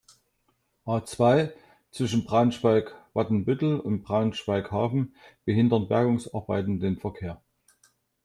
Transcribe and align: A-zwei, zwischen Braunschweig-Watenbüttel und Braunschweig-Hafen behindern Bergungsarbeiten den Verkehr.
A-zwei, 0.83 1.53
zwischen 1.91 2.25
Braunschweig-Watenbüttel 2.25 3.79
und 3.79 4.01
Braunschweig-Hafen 4.01 5.15
behindern 5.45 5.87
Bergungsarbeiten 5.89 6.79
den 6.79 6.97
Verkehr. 6.97 7.39